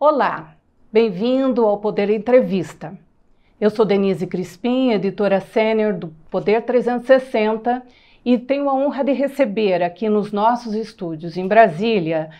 [0.00, 0.54] Olá,
[0.92, 2.96] bem-vindo ao Poder Entrevista.
[3.60, 7.82] Eu sou Denise Crispim, editora sênior do Poder 360
[8.24, 12.30] e tenho a honra de receber aqui nos nossos estúdios em Brasília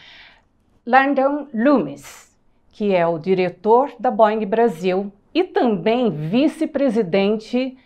[0.86, 2.32] Landon Loomis,
[2.70, 7.76] que é o diretor da Boeing Brasil e também vice-presidente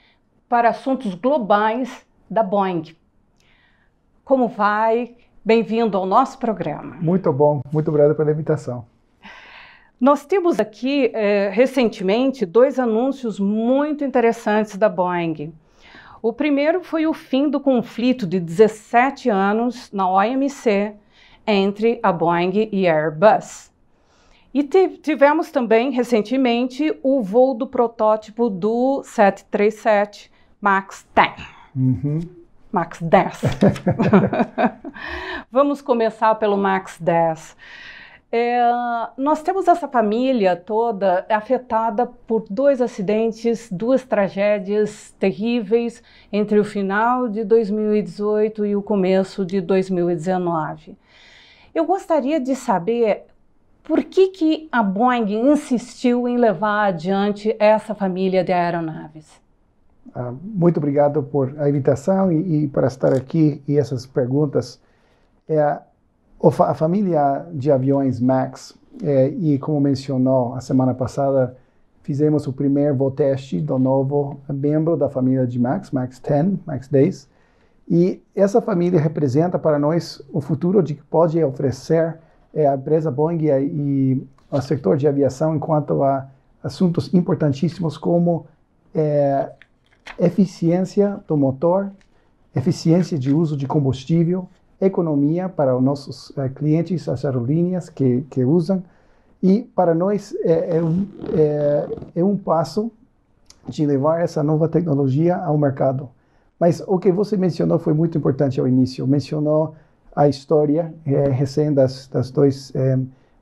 [0.50, 2.94] para assuntos globais da Boeing.
[4.22, 5.14] Como vai?
[5.42, 6.96] Bem-vindo ao nosso programa.
[7.00, 8.91] Muito bom, muito obrigado pela invitação.
[10.02, 15.54] Nós temos aqui, eh, recentemente, dois anúncios muito interessantes da Boeing.
[16.20, 20.96] O primeiro foi o fim do conflito de 17 anos na OMC
[21.46, 23.70] entre a Boeing e a Airbus.
[24.52, 31.32] E tivemos também, recentemente, o voo do protótipo do 737 MAX 10.
[31.76, 32.20] Uhum.
[32.72, 33.40] MAX 10.
[35.48, 37.56] Vamos começar pelo MAX 10.
[38.34, 38.62] É,
[39.18, 46.02] nós temos essa família toda afetada por dois acidentes, duas tragédias terríveis
[46.32, 50.96] entre o final de 2018 e o começo de 2019.
[51.74, 53.24] Eu gostaria de saber
[53.84, 59.42] por que, que a Boeing insistiu em levar adiante essa família de aeronaves.
[60.14, 64.80] Ah, muito obrigado por a invitação e, e para estar aqui e essas perguntas.
[65.46, 65.80] É,
[66.48, 71.56] a família de aviões MAX, é, e como mencionou a semana passada,
[72.02, 77.28] fizemos o primeiro teste do novo membro da família de MAX, MAX 10, MAX 10.
[77.88, 82.18] E essa família representa para nós o futuro de que pode oferecer
[82.52, 86.28] é, a empresa Boeing e o setor de aviação enquanto a
[86.62, 88.46] assuntos importantíssimos como
[88.94, 89.50] é,
[90.18, 91.90] eficiência do motor,
[92.54, 94.48] eficiência de uso de combustível,
[94.86, 98.82] economia para os nossos uh, clientes, as aerolíneas que, que usam.
[99.42, 102.90] E para nós é, é, um, é, é um passo
[103.68, 106.08] de levar essa nova tecnologia ao mercado.
[106.58, 109.06] Mas o que você mencionou foi muito importante ao início.
[109.06, 109.74] Mencionou
[110.14, 112.98] a história é, recém das, das dois é,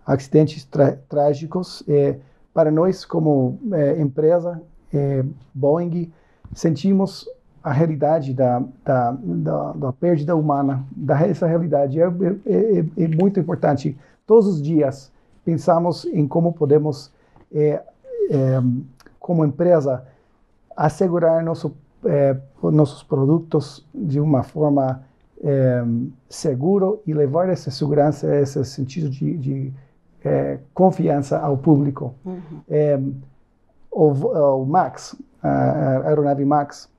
[0.06, 0.66] acidentes
[1.08, 1.82] trágicos.
[1.86, 2.16] É,
[2.54, 3.60] para nós, como
[4.00, 4.60] empresa,
[5.54, 6.12] Boeing,
[6.52, 7.28] sentimos
[7.62, 12.08] a realidade da, da, da, da perda humana, da, essa realidade é, é,
[12.46, 13.96] é, é, muito importante.
[14.26, 15.12] Todos os dias
[15.44, 17.12] pensamos em como podemos,
[17.52, 17.82] é,
[18.30, 18.62] é
[19.18, 20.04] como empresa,
[20.76, 25.02] assegurar nosso, é, nossos produtos de uma forma
[26.28, 29.72] segura e levar essa segurança, esse sentido de, de
[30.74, 32.14] confiança ao público.
[32.26, 33.14] Uhum.
[33.90, 36.90] O, o Max, a aeronave Max,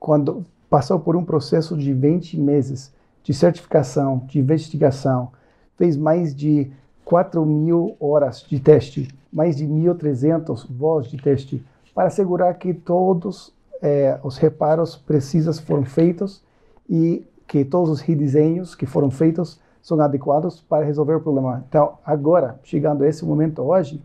[0.00, 2.90] quando passou por um processo de 20 meses
[3.22, 5.30] de certificação, de investigação,
[5.76, 6.72] fez mais de
[7.04, 13.52] 4 mil horas de teste, mais de 1.300 voos de teste, para assegurar que todos
[13.82, 16.42] eh, os reparos precisos foram feitos
[16.88, 21.64] e que todos os redesenhos que foram feitos são adequados para resolver o problema.
[21.68, 24.00] Então, agora, chegando a esse momento hoje,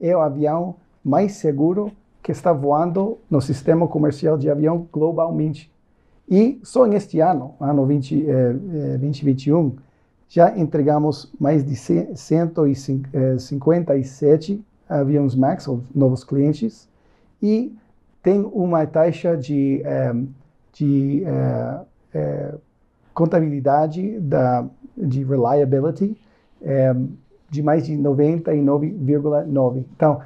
[0.00, 5.70] é o avião mais seguro que está voando no sistema comercial de avião globalmente.
[6.30, 8.52] E só neste ano, ano 20, eh,
[8.98, 9.74] 2021,
[10.28, 16.88] já entregamos mais de 157 eh, aviões MAX, ou novos clientes,
[17.42, 17.74] e
[18.22, 20.14] tem uma taxa de, eh,
[20.72, 21.80] de eh,
[22.14, 22.54] eh,
[23.12, 24.64] contabilidade da,
[24.96, 26.16] de reliability
[26.62, 26.94] eh,
[27.50, 29.84] de mais de 99,9.
[29.94, 30.20] Então,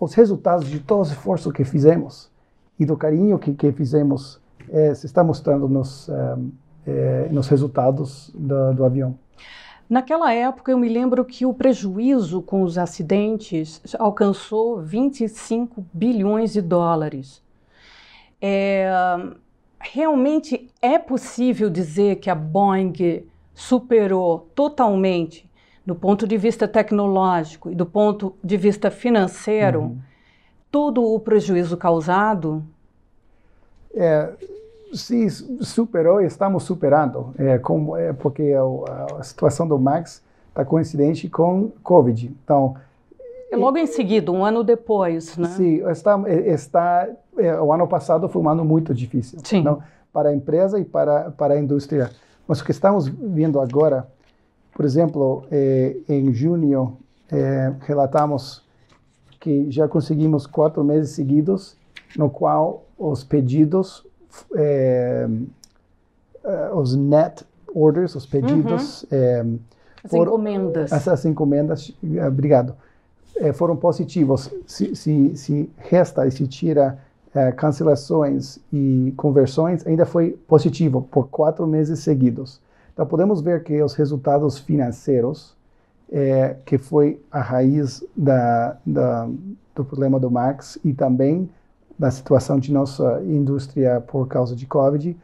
[0.00, 2.30] os resultados de todo o esforço que fizemos
[2.78, 4.40] e do carinho que, que fizemos
[4.70, 6.08] é, se está mostrando nos,
[6.86, 9.18] é, nos resultados do, do avião.
[9.88, 16.62] Naquela época, eu me lembro que o prejuízo com os acidentes alcançou 25 bilhões de
[16.62, 17.42] dólares.
[18.40, 18.88] É,
[19.80, 25.49] realmente é possível dizer que a Boeing superou totalmente
[25.90, 29.98] do ponto de vista tecnológico e do ponto de vista financeiro, uhum.
[30.70, 32.62] todo o prejuízo causado?
[33.92, 34.30] É,
[34.94, 35.28] se
[35.60, 41.72] superou, estamos superando, é, com, é, porque a, a, situação do Max está coincidente com
[41.82, 42.32] Covid.
[42.44, 42.76] Então,
[43.50, 45.48] é logo em seguida, um ano depois, né?
[45.48, 49.64] Sim, está, está é, o ano passado foi um ano muito difícil, Sim.
[49.64, 49.82] Não,
[50.12, 52.12] para a empresa e para para a indústria.
[52.46, 54.06] Mas o que estamos vendo agora
[54.80, 56.96] por exemplo, eh, em junho,
[57.30, 58.64] eh, relatamos
[59.38, 61.76] que já conseguimos quatro meses seguidos
[62.16, 64.06] no qual os pedidos,
[64.56, 65.28] eh,
[66.74, 67.44] os net
[67.74, 69.58] orders, os pedidos, uhum.
[70.02, 70.92] As foram, encomendas.
[70.92, 71.92] Essas encomendas,
[72.26, 72.74] obrigado,
[73.36, 74.50] é, foram positivos.
[74.66, 76.98] Se, se, se resta e se tira
[77.54, 82.62] cancelações e conversões, ainda foi positivo por quatro meses seguidos.
[82.92, 85.56] Então podemos ver que os resultados financeiros,
[86.10, 89.28] é, que foi a raiz da, da,
[89.74, 91.48] do problema do Max e também
[91.98, 95.16] da situação de nossa indústria por causa de Covid,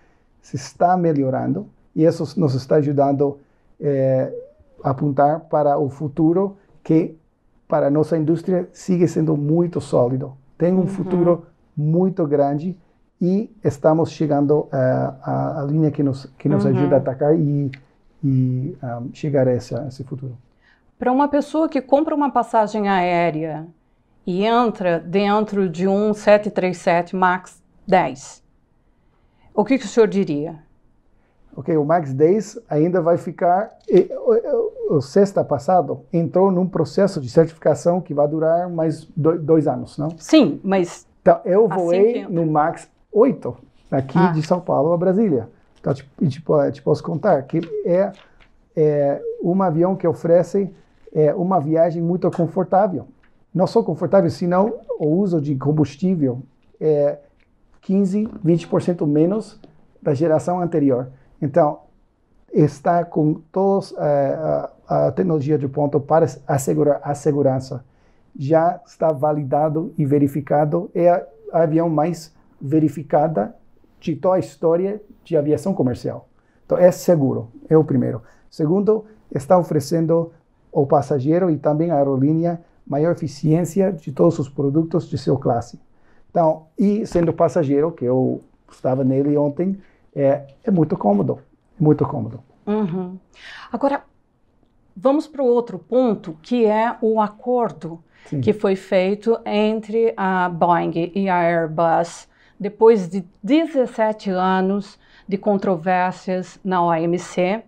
[0.42, 3.38] se está melhorando e isso nos está ajudando
[3.80, 4.32] é,
[4.84, 7.16] a apontar para o futuro que
[7.66, 10.34] para a nossa indústria sigue sendo muito sólido.
[10.56, 10.86] Tem um uhum.
[10.86, 11.46] futuro
[11.76, 12.76] muito grande
[13.20, 16.70] e estamos chegando à uh, linha que nos, que nos uhum.
[16.70, 17.70] ajuda a atacar e,
[18.22, 20.36] e um, chegar a esse, a esse futuro.
[20.98, 23.66] Para uma pessoa que compra uma passagem aérea
[24.26, 28.42] e entra dentro de um 737 MAX 10,
[29.54, 30.66] o que, que o senhor diria?
[31.56, 33.78] Ok, o Max 10 ainda vai ficar.
[33.88, 39.40] E, o, o, sexta passado entrou num processo de certificação que vai durar mais dois,
[39.40, 40.10] dois anos, não?
[40.18, 41.06] Sim, mas.
[41.22, 43.56] Então, eu assim voei assim no Max 8,
[43.90, 44.30] aqui ah.
[44.30, 45.48] de São Paulo a Brasília.
[45.80, 48.12] Então, tipo, tipo, te posso contar que é,
[48.76, 50.70] é um avião que oferece
[51.14, 53.08] é, uma viagem muito confortável.
[53.54, 56.42] Não só confortável, senão o uso de combustível
[56.78, 57.18] é
[57.80, 59.58] 15, 20% menos
[60.02, 61.08] da geração anterior.
[61.40, 61.80] Então,
[62.52, 67.82] está com toda uh, a, a, tecnologia de ponto para assegurar a segurança.
[68.38, 70.90] Já está validado e verificado.
[70.94, 73.54] É a avião mais verificada
[74.00, 76.28] de toda a história de aviação comercial.
[76.64, 78.22] Então, é seguro, é o primeiro.
[78.50, 79.04] Segundo,
[79.34, 80.32] está oferecendo
[80.72, 85.80] ao passageiro e também à aerolínea maior eficiência de todos os produtos de seu classe.
[86.30, 89.80] Então, e sendo passageiro, que eu estava nele ontem,
[90.14, 91.40] é, é muito cômodo,
[91.78, 92.40] muito cômodo.
[92.66, 93.18] Uhum.
[93.72, 94.02] Agora,
[94.96, 98.40] vamos para o outro ponto, que é o acordo Sim.
[98.40, 104.98] que foi feito entre a Boeing e a Airbus depois de 17 anos
[105.28, 107.62] de controvérsias na OMC.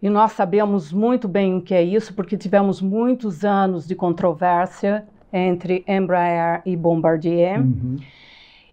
[0.00, 5.06] E nós sabemos muito bem o que é isso, porque tivemos muitos anos de controvérsia
[5.32, 7.60] entre Embraer e Bombardier.
[7.60, 7.96] Uhum.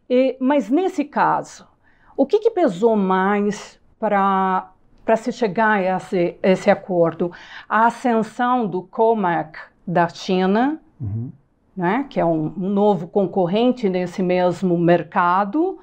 [0.10, 1.68] E, mas nesse caso,
[2.16, 4.72] o que, que pesou mais para
[5.04, 7.32] para se chegar a esse, esse acordo?
[7.70, 11.32] A ascensão do COMAC da China, uhum.
[11.76, 15.78] Né, que é um, um novo concorrente nesse mesmo mercado,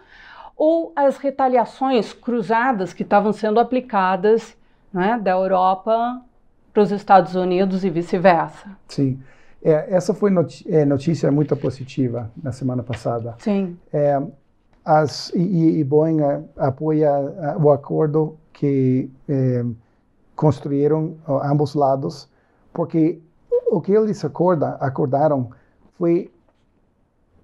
[0.56, 4.56] ou as retaliações cruzadas que estavam sendo aplicadas
[4.92, 6.22] né, da Europa
[6.72, 8.70] para os Estados Unidos e vice-versa.
[8.88, 9.20] Sim.
[9.62, 10.32] É, essa foi
[10.66, 13.34] é, notícia muito positiva na semana passada.
[13.38, 13.76] Sim.
[13.92, 14.20] É,
[14.84, 16.20] as, e, e Boeing
[16.56, 17.10] apoia
[17.60, 19.64] o acordo que eh,
[20.34, 22.28] construíram ambos lados,
[22.72, 23.20] porque
[23.70, 25.50] o que eles acorda, acordaram
[25.98, 26.30] foi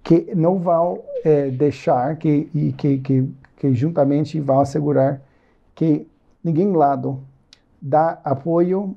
[0.03, 5.21] que não vão eh, deixar que, e que, que, que juntamente vão assegurar
[5.75, 6.07] que
[6.43, 7.19] ninguém lado
[7.81, 8.95] dá apoio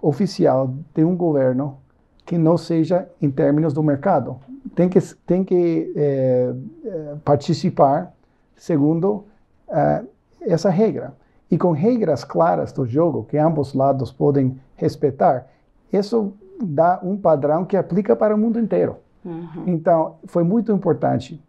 [0.00, 1.78] oficial de um governo
[2.26, 4.38] que não seja em termos do mercado
[4.74, 6.54] tem que, tem que é,
[7.24, 8.12] participar
[8.56, 9.24] segundo
[9.68, 10.02] é,
[10.42, 11.14] essa regra.
[11.50, 15.46] E com regras claras do jogo, que ambos lados podem respeitar,
[15.92, 16.32] isso
[16.64, 18.96] dá um padrão que aplica para o mundo inteiro.
[19.24, 19.64] Uhum.
[19.66, 21.40] Então, foi muito importante.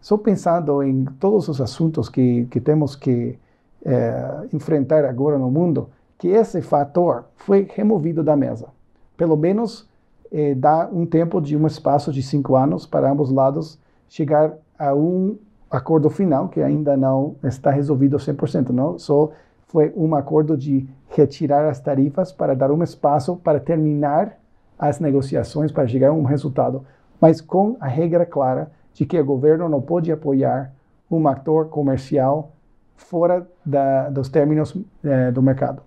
[0.00, 3.38] Só pensando em todos os assuntos que, que temos que
[3.84, 8.68] é, enfrentar agora no mundo, que esse fator foi removido da mesa.
[9.16, 9.88] Pelo menos
[10.30, 14.94] eh, dá um tempo de um espaço de cinco anos para ambos lados chegar a
[14.94, 15.36] um
[15.70, 18.98] acordo final, que ainda não está resolvido 100%, não?
[18.98, 19.30] Só
[19.68, 24.38] foi um acordo de retirar as tarifas para dar um espaço para terminar
[24.78, 26.84] as negociações, para chegar a um resultado,
[27.20, 30.72] mas com a regra clara de que o governo não pode apoiar
[31.10, 32.52] um ator comercial
[32.96, 35.82] fora da, dos términos eh, do mercado.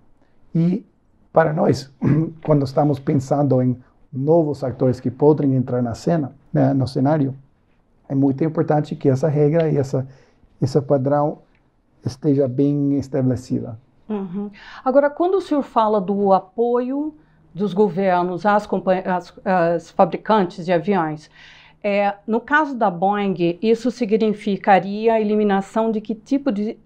[0.53, 0.85] E
[1.33, 1.91] para nós,
[2.45, 3.77] quando estamos pensando em
[4.11, 7.35] novos atores que podem entrar na cena, né, no cenário,
[8.07, 10.07] é muito importante que essa regra e essa,
[10.61, 11.39] esse padrão
[12.03, 13.77] esteja bem estabelecida.
[14.07, 14.49] Uhum.
[14.83, 17.13] Agora, quando o senhor fala do apoio
[17.53, 18.67] dos governos às,
[19.05, 21.29] às, às fabricantes de aviões,
[21.83, 26.77] é, no caso da Boeing, isso significaria a eliminação de que tipo de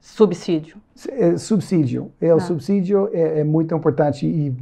[0.00, 0.76] subsídio?
[1.08, 2.10] É, subsídio.
[2.20, 2.40] É, o ah.
[2.40, 4.54] subsídio é, é, muito importante e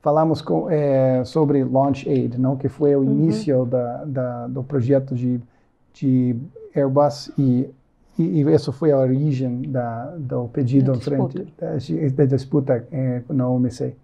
[0.00, 3.10] falamos com, é, sobre Launch Aid, não, que foi o uhum.
[3.10, 5.40] início da, da, do projeto de,
[5.92, 6.36] de
[6.74, 7.68] Airbus e,
[8.16, 11.76] e, e isso foi a origem da, do pedido em frente da,
[12.16, 13.94] da disputa é, na OMC.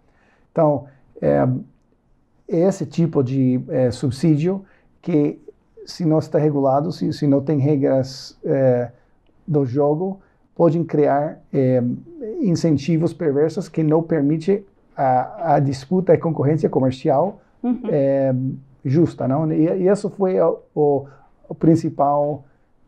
[0.54, 0.84] Então,
[1.20, 1.49] é,
[2.46, 4.64] esse tipo de é, subsídio
[5.02, 5.37] que,
[5.84, 8.92] se não está regulado, se, se não tem regras é,
[9.44, 10.20] do jogo,
[10.54, 11.82] podem criar é,
[12.40, 14.64] incentivos perversos que não permitem
[14.96, 17.80] a, a disputa e concorrência comercial uhum.
[17.88, 18.32] é,
[18.84, 19.52] justa, não?
[19.52, 21.06] E, e isso foi o, o,
[21.49, 22.44] o principal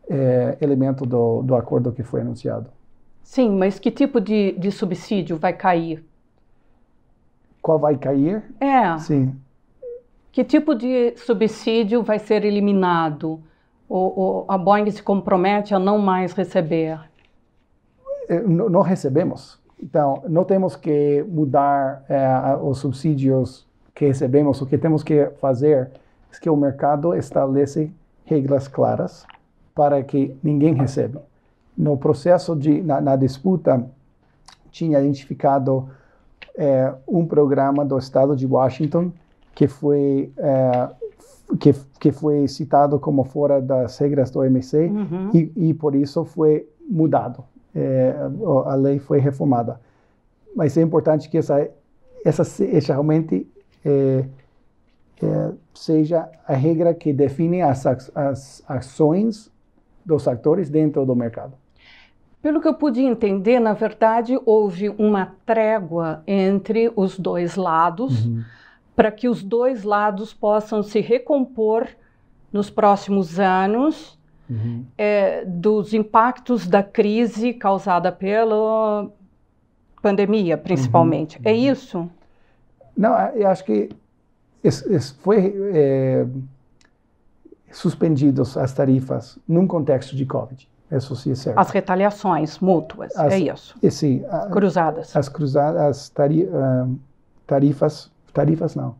[0.09, 2.69] é, elemento do, do acordo que foi anunciado.
[3.23, 6.01] Sim, mas que tipo de, de subsídio vai cair?
[7.67, 8.41] Qual vai cair?
[8.61, 8.97] É.
[8.97, 9.35] Sim.
[10.31, 13.41] Que tipo de subsídio vai ser eliminado?
[13.89, 16.97] O, o, a Boeing se compromete a não mais receber?
[18.29, 19.59] É, não recebemos.
[19.83, 24.61] Então, não temos que mudar é, os subsídios que recebemos.
[24.61, 25.91] O que temos que fazer
[26.31, 27.91] é que o mercado estabelece
[28.23, 29.27] regras claras
[29.75, 31.21] para que ninguém receba.
[31.77, 33.85] No processo de na, na disputa
[34.71, 35.89] tinha identificado
[36.57, 39.11] é, um programa do estado de Washington
[39.55, 40.89] que foi é,
[41.59, 45.29] que, que foi citado como fora das regras do OMC uhum.
[45.33, 47.43] e, e por isso foi mudado
[47.77, 48.15] é,
[48.65, 49.79] a lei foi reformada.
[50.55, 51.69] Mas é importante que essa,
[52.25, 53.47] essa, essa realmente
[53.85, 54.25] é,
[55.21, 57.85] é, seja a regra que define as,
[58.15, 59.51] as ações
[60.03, 61.53] dos atores dentro do mercado.
[62.41, 68.43] Pelo que eu pude entender, na verdade, houve uma trégua entre os dois lados uhum.
[68.95, 71.87] para que os dois lados possam se recompor
[72.53, 74.17] nos próximos anos
[74.49, 74.85] uhum.
[74.97, 79.11] é, dos impactos da crise causada pela
[80.01, 81.37] pandemia, principalmente.
[81.37, 81.43] Uhum.
[81.45, 82.09] É isso?
[82.95, 83.89] Não, eu acho que
[85.21, 86.25] foi é,
[87.71, 90.67] suspendidos as tarifas num contexto de Covid.
[90.91, 91.57] Isso sim é certo.
[91.57, 93.75] As retaliações mútuas, as, é isso.
[93.89, 95.15] Sim, a, cruzadas.
[95.15, 96.47] As cruzadas, as tari,
[97.45, 98.95] tarifas, tarifas não.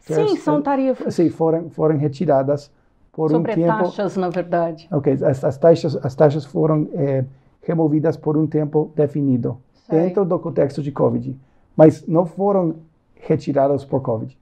[0.00, 1.14] Sim, são tarifas.
[1.14, 2.70] Sim, foram, foram retiradas
[3.12, 3.66] por Sobre um tempo.
[3.66, 4.88] taxas, na verdade.
[4.90, 7.24] Ok, as, as taxas, as taxas foram é,
[7.62, 10.00] removidas por um tempo definido Sei.
[10.00, 11.36] dentro do contexto de Covid,
[11.76, 12.76] mas não foram
[13.16, 14.38] retiradas por Covid.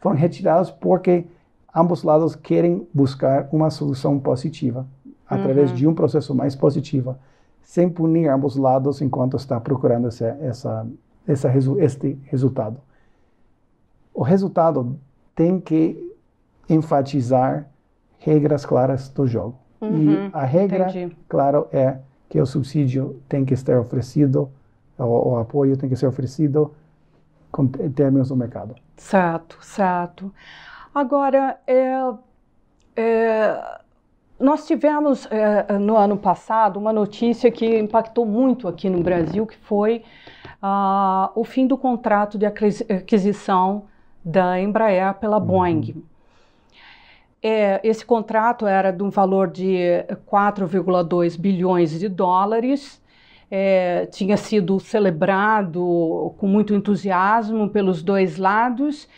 [0.00, 1.26] Foram retiradas porque
[1.74, 4.86] ambos lados querem buscar uma solução positiva
[5.34, 5.76] através uhum.
[5.76, 7.16] de um processo mais positivo,
[7.62, 10.86] sem punir ambos lados enquanto está procurando essa, essa,
[11.26, 12.80] essa este resultado.
[14.14, 14.98] O resultado
[15.34, 16.12] tem que
[16.68, 17.66] enfatizar
[18.18, 19.56] regras claras do jogo.
[19.80, 21.16] Uhum, e a regra, entendi.
[21.28, 21.98] claro, é
[22.28, 24.50] que o subsídio tem que estar oferecido,
[24.96, 26.72] o, o apoio tem que ser oferecido
[27.50, 28.74] com, em termos do mercado.
[28.96, 30.32] Certo, certo.
[30.94, 32.14] Agora, é,
[32.96, 33.80] é,
[34.42, 39.56] nós tivemos é, no ano passado uma notícia que impactou muito aqui no Brasil, que
[39.56, 40.02] foi
[40.60, 43.84] uh, o fim do contrato de aquisição
[44.24, 45.46] da Embraer pela uhum.
[45.46, 46.04] Boeing.
[47.40, 53.00] É, esse contrato era de um valor de 4,2 bilhões de dólares,
[53.50, 59.08] é, tinha sido celebrado com muito entusiasmo pelos dois lados.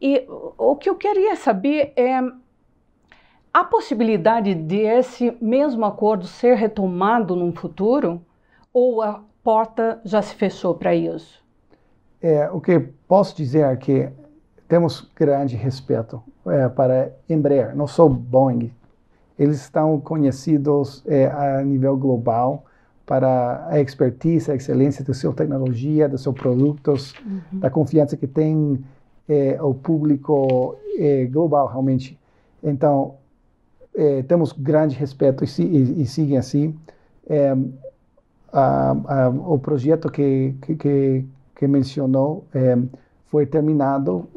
[0.00, 0.24] E
[0.56, 2.20] o que eu queria saber é
[3.52, 8.20] a possibilidade desse mesmo acordo ser retomado num futuro
[8.72, 11.42] ou a porta já se fechou para isso?
[12.20, 14.10] É, o que posso dizer é que
[14.66, 18.70] temos grande respeito é, para Embraer, não só Boeing.
[19.38, 22.64] Eles estão conhecidos é, a nível global
[23.06, 27.60] para a expertise, a excelência da sua tecnologia, dos seus produtos, uhum.
[27.60, 28.84] da confiança que tem
[29.28, 32.18] é, o público é, global realmente.
[32.62, 33.14] Então,
[33.94, 36.74] é, temos grande respeito e, e, e seguem assim.
[37.28, 37.56] É,
[38.52, 42.78] a, a, o projeto que, que, que mencionou é,
[43.26, 44.28] foi terminado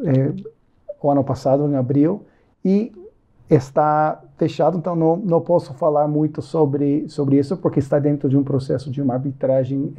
[1.01, 2.25] o ano passado, em abril,
[2.63, 2.91] e
[3.50, 8.38] está fechado, então não, não posso falar muito sobre, sobre isso, porque está dentro de
[8.38, 9.93] um processo de uma arbitragem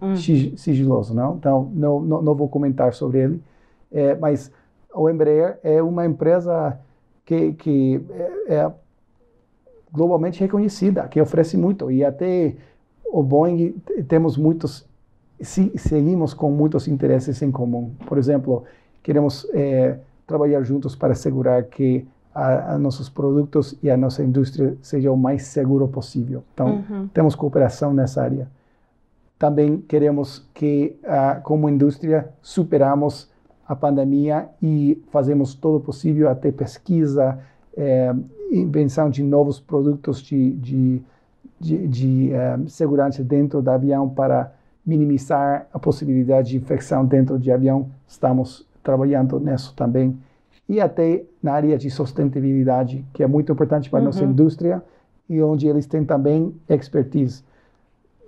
[0.00, 0.16] hum.
[0.56, 1.36] sigiloso, não?
[1.36, 3.42] Então, não, não, não, vou comentar sobre ele,
[4.20, 4.50] mas
[4.94, 6.78] o Embraer é uma empresa
[7.24, 8.72] que, que é, é
[9.92, 12.54] globalmente reconhecida, que oferece muito, e até
[13.04, 13.74] o Boeing
[14.08, 14.86] temos muitos,
[15.40, 17.90] seguimos com muitos interesses em comum.
[18.06, 18.64] Por exemplo,
[19.02, 24.74] queremos é, trabalhar juntos para assegurar que a, a, nossos produtos e a nossa indústria
[24.80, 26.42] seja o mais seguro possível.
[26.54, 27.08] Então, uhum.
[27.08, 28.48] temos cooperação nessa área.
[29.38, 33.30] Também queremos que, uh, como indústria, superamos
[33.66, 37.38] a pandemia e fazemos todo o possível, até pesquisa,
[37.76, 38.14] é,
[38.60, 41.02] invenção de novos produtos de, de,
[41.58, 44.52] de, de é, segurança dentro do avião para
[44.84, 47.88] minimizar a possibilidade de infecção dentro de avião.
[48.06, 50.18] Estamos trabalhando nisso também.
[50.68, 54.30] E até na área de sustentabilidade, que é muito importante para a nossa uhum.
[54.30, 54.82] indústria
[55.28, 57.44] e onde eles têm também expertise.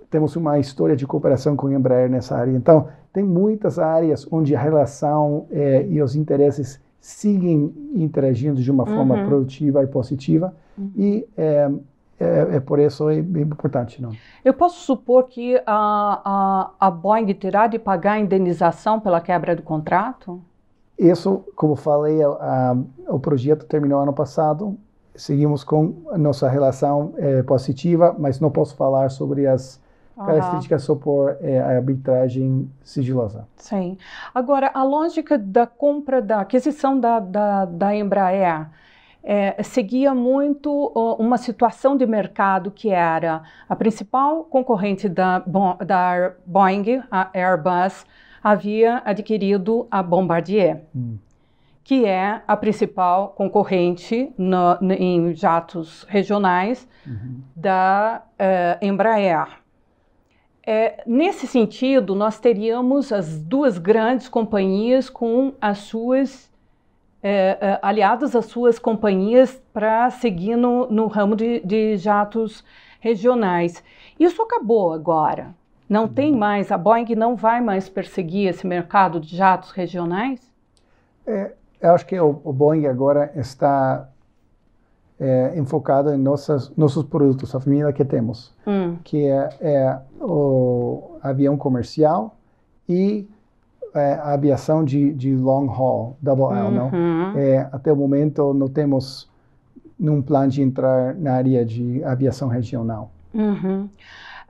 [0.09, 2.51] Temos uma história de cooperação com a Embraer nessa área.
[2.51, 8.83] Então, tem muitas áreas onde a relação eh, e os interesses seguem interagindo de uma
[8.83, 9.27] forma uhum.
[9.27, 10.55] produtiva e positiva.
[10.75, 10.91] Uhum.
[10.97, 11.69] E eh,
[12.19, 14.01] é, é, por isso é bem importante.
[14.01, 14.11] Não?
[14.43, 19.55] Eu posso supor que a, a, a Boeing terá de pagar a indenização pela quebra
[19.55, 20.41] do contrato?
[20.97, 22.77] Isso, como falei, a, a,
[23.13, 24.75] o projeto terminou ano passado.
[25.13, 29.79] Seguimos com nossa relação é, positiva, mas não posso falar sobre as
[30.17, 30.25] uhum.
[30.25, 33.47] características só por é, a arbitragem sigilosa.
[33.57, 33.97] Sim.
[34.33, 38.67] Agora, a lógica da compra, da aquisição da, da, da Embraer
[39.25, 40.71] é, seguia muito
[41.17, 45.43] uma situação de mercado que era a principal concorrente da,
[45.83, 48.05] da Boeing, a Airbus,
[48.43, 51.17] havia adquirido a Bombardier, hum.
[51.83, 57.41] que é a principal concorrente no, no, em jatos regionais uhum.
[57.55, 59.64] da uh, Embraer.
[60.67, 66.49] É, nesse sentido, nós teríamos as duas grandes companhias com as suas
[67.21, 72.63] é, é, aliados às suas companhias para seguir no, no ramo de, de, jatos
[72.99, 73.83] regionais.
[74.19, 75.55] Isso acabou agora.
[75.89, 76.13] Não uhum.
[76.13, 80.39] tem mais, a Boeing não vai mais perseguir esse mercado de jatos regionais?
[81.25, 84.07] É, eu acho que o, o Boeing agora está
[85.19, 88.97] é, enfocado em nossas, nossos produtos, a família que temos, hum.
[89.03, 92.35] que é, é, o avião comercial
[92.87, 93.27] e
[93.93, 96.71] é, a aviação de, de long haul, double L, uhum.
[96.71, 97.39] não?
[97.39, 99.29] É, até o momento não temos
[99.97, 103.11] num plano de entrar na área de aviação regional.
[103.33, 103.89] Uhum.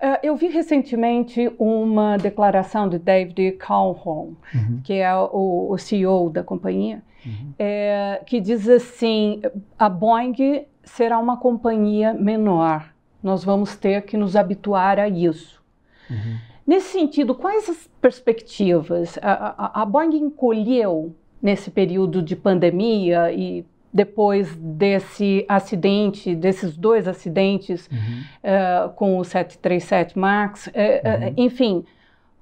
[0.01, 4.81] Uh, eu vi recentemente uma declaração de David Calhoun, uhum.
[4.83, 7.53] que é o, o, CEO da companhia, uhum.
[7.57, 9.41] é, que diz assim:
[9.77, 12.93] a Boeing será uma companhia menor.
[13.21, 15.61] Nós vamos ter que nos habituar a isso.
[16.09, 16.37] Uhum.
[16.65, 19.17] Nesse sentido, quais as perspectivas?
[19.21, 27.07] A, a, a Boeing encolheu nesse período de pandemia e depois desse acidente, desses dois
[27.07, 28.89] acidentes uhum.
[28.89, 31.29] uh, com o 737 MAX, uh, uhum.
[31.29, 31.85] uh, enfim,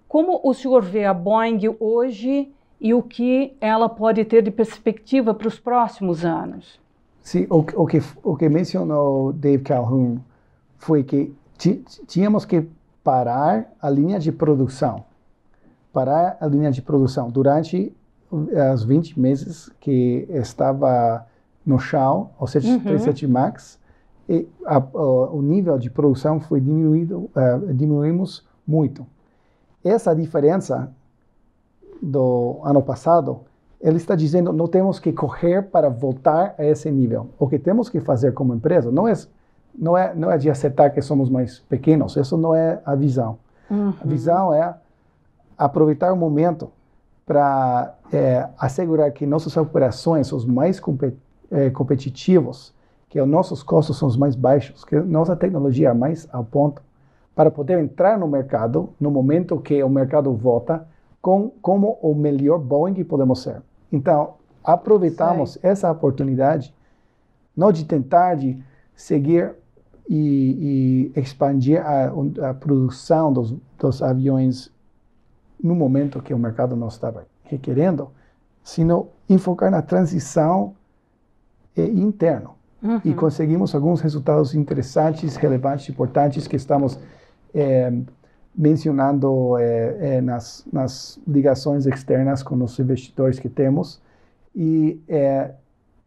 [0.08, 2.52] como o senhor vê a Boeing hoje
[2.84, 6.78] e o que ela pode ter de perspectiva para os próximos anos?
[7.22, 10.19] Sim, o, o, que, o que mencionou Dave Calhoun
[10.78, 11.34] foi que
[12.06, 12.67] tínhamos que
[13.02, 15.06] parar a linha de produção.
[15.93, 17.30] Parar a linha de produção.
[17.30, 17.96] Durante
[18.30, 21.26] os 20 meses que estava
[21.65, 23.32] no chão, o 737 uhum.
[23.32, 23.80] MAX,
[24.28, 29.06] e a, o, o, nível de produção foi diminuído, uh, diminuímos muito.
[29.84, 30.93] Essa diferença
[32.04, 33.39] do ano passado,
[33.80, 37.30] ele está dizendo não temos que correr para voltar a esse nível.
[37.39, 39.13] O que temos que fazer como empresa não é
[39.76, 43.39] não é, não é de aceitar que somos mais pequenos, isso não é a visão.
[43.72, 43.94] Uhum.
[44.00, 44.76] A visão é
[45.58, 46.70] aproveitar o momento
[47.26, 51.16] para é, assegurar que nossas operações são mais compet
[51.52, 52.74] é, competitivos,
[53.10, 56.82] que os nossos custos são os mais baixos, que nossa tecnologia é mais ao ponto
[57.36, 60.86] para poder entrar no mercado no momento que o mercado volta
[61.23, 63.62] com como o melhor Boeing podemos ser.
[63.89, 66.75] Então, aproveitamos essa oportunidade,
[67.55, 68.62] não de tentar de
[68.93, 69.55] seguir
[70.09, 72.12] e, e expandir a,
[72.49, 74.69] a produção dos, dos, aviões
[75.63, 78.12] no momento que o mercado não estava requerendo,
[78.62, 80.75] sino enfocar na transição
[81.77, 82.49] eh, interna.
[82.81, 82.99] Uhum.
[83.05, 86.99] E conseguimos alguns resultados interessantes, relevantes, importantes que estamos
[87.53, 87.93] eh,
[88.56, 94.02] mencionando eh, nas, nas ligações externas com os investidores que temos.
[94.56, 95.52] E é,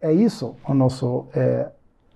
[0.00, 1.26] é isso o nosso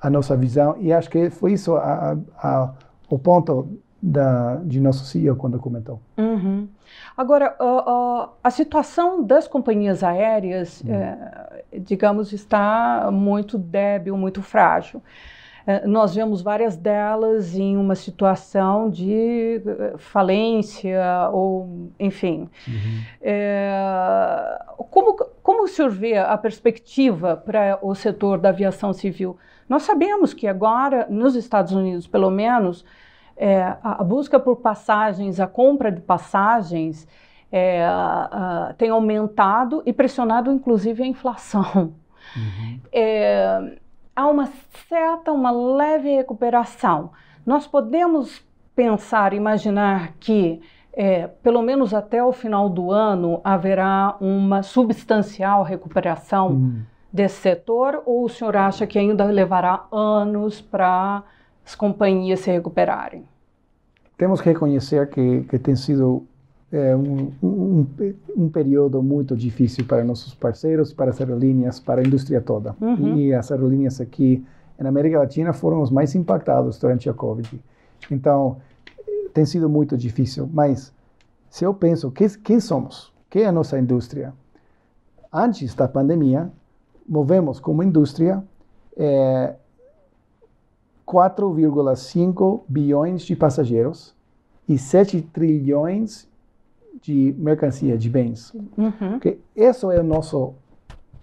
[0.01, 2.73] a nossa visão e acho que foi isso a, a,
[3.09, 3.69] o ponto
[4.03, 6.01] da, de nosso CEO quando comentou.
[6.17, 6.67] Uhum.
[7.17, 10.95] Agora, uh, a situação das companhias aéreas, uhum.
[10.95, 15.03] é, digamos, está muito débil, muito frágil.
[15.71, 22.49] É, nós vemos várias delas em uma situação de eh, falência ou, enfim.
[22.67, 23.03] Uhum.
[23.21, 24.59] É,
[24.91, 29.39] como, como o senhor vê a perspectiva para o setor da aviação civil?
[29.69, 32.85] Nós sabemos que agora, nos Estados Unidos, pelo menos,
[33.37, 37.07] é, a, busca por passagens, a compra de passagens,
[37.53, 41.95] é, a, a, tem aumentado e pressionado, inclusive, a inflação.
[42.37, 42.81] Uhum.
[42.93, 43.79] É,
[44.15, 44.49] há uma
[44.89, 47.11] certa, uma leve recuperação.
[47.45, 48.43] Nós podemos
[48.75, 50.61] pensar, imaginar que
[50.93, 56.83] é, pelo menos até o final do ano, haverá uma substancial recuperação hum.
[57.13, 58.03] desse setor?
[58.05, 61.23] Ou o senhor acha que ainda levará anos para
[61.65, 63.25] as companhias se recuperarem?
[64.19, 66.27] Temos que reconhecer que, que tem sido
[66.73, 67.87] é, um, um,
[68.37, 72.77] um, período muito difícil para nossos parceiros, para as aerolíneas, para a indústria toda.
[72.81, 73.17] Uhum.
[73.17, 74.45] E as aerolíneas aqui
[74.79, 77.61] na América Latina foram os mais impactados durante a Covid.
[78.11, 78.59] Então,
[79.35, 80.49] tem sido muito difícil.
[80.53, 80.93] Mas,
[81.51, 83.13] se eu penso, que, quem somos?
[83.29, 84.33] Quem é a nossa indústria?
[85.33, 86.51] Antes da pandemia,
[87.07, 88.43] movemos como indústria
[88.97, 89.55] é,
[91.07, 94.15] 4,5 bilhões de passageiros
[94.69, 96.30] e 7 trilhões
[97.03, 98.53] de mercancia, de bens.
[98.77, 98.93] Uhum.
[99.13, 100.55] Porque esse é o nosso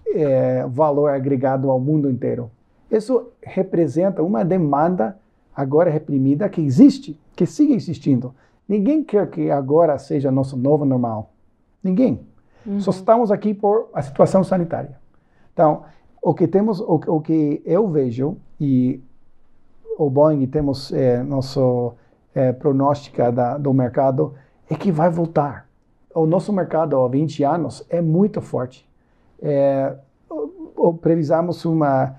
[0.08, 2.50] é, valor agregado ao mundo inteiro.
[2.90, 5.18] Isso representa uma demanda
[5.56, 8.34] agora reprimida que existe, que sigue existindo.
[8.68, 11.32] Ninguém quer que agora seja nosso novo normal.
[11.84, 12.20] Ninguém.
[12.66, 12.80] Uhum.
[12.80, 14.98] Só estamos aqui por a situação sanitária.
[15.54, 15.84] Então,
[16.22, 19.02] o que temos, o, o que eu vejo e
[19.98, 21.94] o Boeing temos é, nosso
[22.36, 24.34] é, pronóstica da, do mercado
[24.70, 25.68] é que vai voltar.
[26.14, 28.88] O nosso mercado há 20 anos é muito forte.
[29.42, 29.96] É,
[31.02, 32.16] previsamos uma,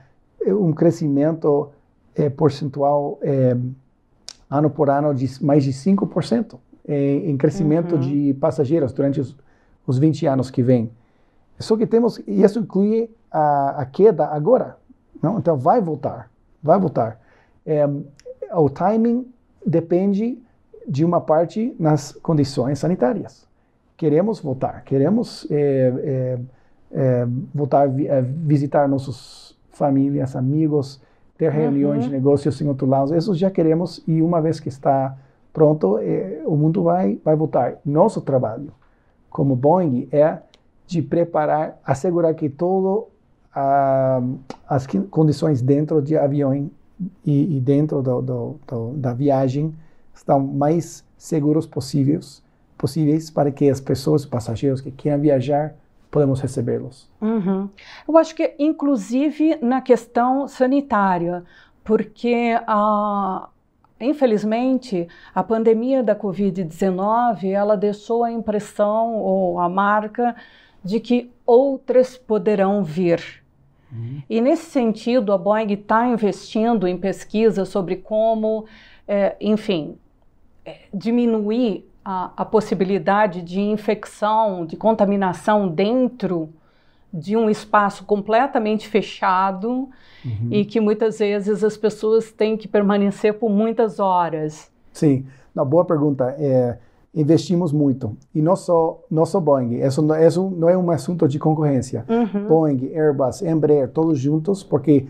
[0.47, 1.71] um crescimento
[2.15, 3.57] é, percentual é,
[4.51, 8.01] ano por ano de mais de 5% em, em crescimento uhum.
[8.01, 9.37] de passageiros durante os,
[9.87, 10.91] os 20 anos que vêm.
[11.59, 14.77] Só que temos, e isso inclui a, a queda agora.
[15.23, 15.39] Não?
[15.39, 16.31] Então vai voltar,
[16.63, 17.21] vai voltar.
[17.67, 17.85] É,
[18.53, 19.27] o timing
[19.67, 20.41] depende
[20.89, 23.47] de uma parte nas condições sanitárias.
[23.97, 26.39] Queremos voltar, queremos é,
[26.93, 31.01] é, voltar a visitar nossas famílias, amigos,
[31.37, 32.11] ter reuniões uhum.
[32.11, 33.15] de negócios em outro lado.
[33.15, 35.17] Isso já queremos e uma vez que está
[35.53, 35.99] pronto,
[36.47, 37.77] o mundo vai, vai voltar.
[37.85, 38.73] Nosso trabalho
[39.31, 40.39] como Boeing é
[40.87, 43.09] de preparar, assegurar que todo
[43.55, 44.23] ah,
[44.69, 46.71] as condições dentro de avião
[47.25, 49.75] e, e dentro do, do, do, da viagem
[50.19, 52.43] estão mais seguros possíveis,
[52.77, 55.75] possíveis para que as pessoas, passageiros que queiram viajar,
[56.11, 57.09] podemos recebê-los.
[57.21, 57.69] Uhum.
[58.07, 61.45] Eu acho que, inclusive, na questão sanitária,
[61.85, 63.49] porque a,
[64.01, 70.37] infelizmente a pandemia da Covid-19 ela deixou a impressão ou a marca
[70.85, 73.43] de que outras poderão vir.
[73.93, 74.23] Uhum.
[74.29, 78.67] E nesse sentido, a Boeing está investindo em pesquisa sobre como,
[79.07, 79.97] é, enfim,
[80.93, 86.49] diminuir a, a, possibilidade de infecção, de contaminação dentro
[87.13, 89.89] de um espaço completamente fechado
[90.25, 90.49] uhum.
[90.51, 94.71] e que muitas vezes as pessoas têm que permanecer por muitas horas.
[94.93, 96.35] Sim, uma boa pergunta.
[96.39, 96.79] É,
[97.15, 98.17] investimos muito.
[98.35, 102.05] E não só, não só Boeing, isso não, isso não é um assunto de concorrência.
[102.09, 102.47] Uhum.
[102.47, 105.07] Boeing, Airbus, Embraer, todos juntos, porque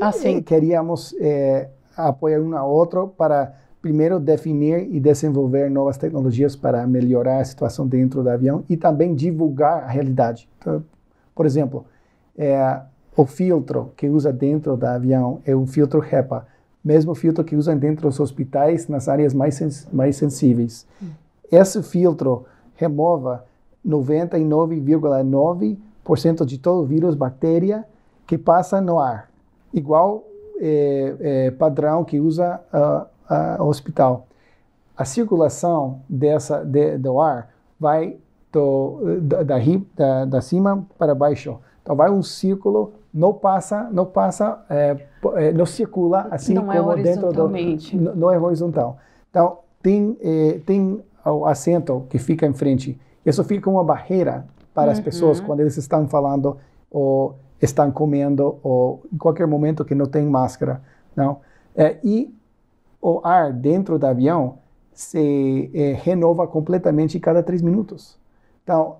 [0.00, 0.40] assim.
[0.42, 7.40] queríamos é, apoiar um ao outro para, primeiro, definir e desenvolver novas tecnologias para melhorar
[7.40, 10.48] a situação dentro do avião e também divulgar a realidade.
[10.58, 10.84] Então,
[11.34, 11.84] por exemplo,
[12.38, 12.80] é,
[13.16, 16.46] o filtro que usa dentro do avião é um filtro HEPA,
[16.84, 20.86] mesmo filtro que usam dentro dos hospitais nas áreas mais, sens mais sensíveis.
[21.00, 21.08] Uhum.
[21.50, 22.44] Esse filtro
[22.76, 23.44] remova
[23.86, 27.84] 99,9% de todo vírus, bactéria
[28.26, 29.28] que passa no ar,
[29.74, 30.22] igual
[30.60, 32.60] é, é, padrão que usa
[33.58, 34.26] o hospital.
[34.96, 38.16] A circulação dessa de, do ar vai
[38.52, 39.56] do, da, da,
[39.96, 41.58] da, da, cima para baixo.
[41.82, 44.96] Então vai um círculo, não passa, não passa, é,
[45.36, 47.48] é não circula assim não é como é dentro do,
[48.14, 48.98] não é horizontal.
[49.30, 53.00] Então tem é, tem ao assento que fica em frente.
[53.24, 54.92] Isso fica uma barreira para uhum.
[54.92, 56.58] as pessoas quando eles estão falando
[56.90, 60.82] ou estão comendo ou em qualquer momento que não tem máscara,
[61.16, 61.38] não.
[61.74, 62.34] É, e
[63.02, 64.58] o ar dentro do avião
[64.94, 68.16] se é, renova completamente cada três minutos.
[68.62, 68.96] Então,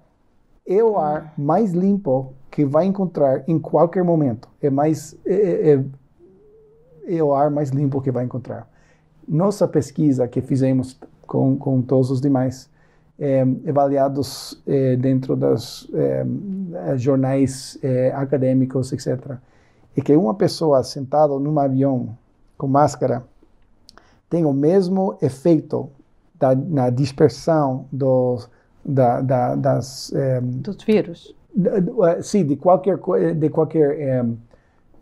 [0.66, 4.48] é o ar mais limpo que vai encontrar em qualquer momento.
[4.60, 8.68] É mais é, é, é, é o ar mais limpo que vai encontrar.
[9.26, 12.68] Nossa pesquisa que fizemos com, com todos os demais,
[13.18, 16.26] é, avaliados é, dentro dos é,
[16.96, 19.36] jornais é, acadêmicos, etc.
[19.96, 22.16] E que uma pessoa sentada num avião
[22.58, 23.24] com máscara
[24.32, 25.90] tem o mesmo efeito
[26.40, 28.48] da, na dispersão dos,
[28.82, 30.10] da, da, das...
[30.14, 31.34] É, dos vírus.
[32.22, 32.98] sim, de qualquer,
[33.36, 34.24] de qualquer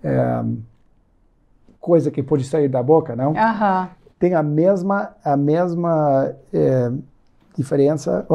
[0.02, 0.44] é,
[1.78, 3.36] coisa que pode sair da boca, não?
[3.36, 6.36] Aham tem a mesma, a mesma
[7.56, 8.26] diferença,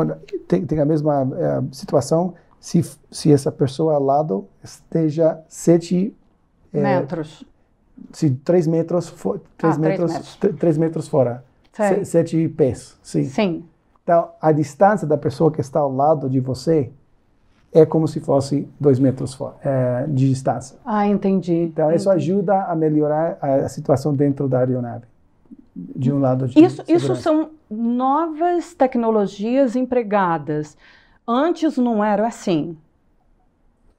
[0.48, 1.28] tem, tem a mesma
[1.72, 2.82] situação se,
[3.12, 6.12] se essa pessoa ao lado esteja sete
[6.74, 7.46] metros.
[8.12, 10.40] Se três metros, for, três, ah, metros, metros.
[10.60, 11.44] três metros fora.
[11.72, 13.26] Se, sete pés, sim.
[13.26, 13.66] Sim.
[14.04, 16.92] Então, a distância da pessoa que está ao lado de você
[17.74, 20.78] é como se fosse dois metros fora, é, de distância.
[20.86, 21.54] Ah, entendi.
[21.54, 22.00] Então, entendi.
[22.00, 25.04] isso ajuda a melhorar a, a, situação dentro da aeronave.
[25.76, 30.78] De um lado de isso, isso são novas tecnologias empregadas.
[31.28, 32.78] Antes não era assim.